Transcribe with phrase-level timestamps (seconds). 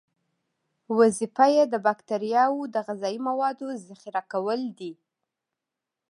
[0.99, 4.93] وظیفه یې د باکتریاوو د غذایي موادو ذخیره کول دي.